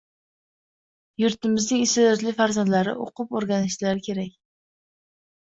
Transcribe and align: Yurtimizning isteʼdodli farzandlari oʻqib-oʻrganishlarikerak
Yurtimizning 1.23 1.83
isteʼdodli 1.87 2.33
farzandlari 2.39 2.97
oʻqib-oʻrganishlarikerak 3.05 4.35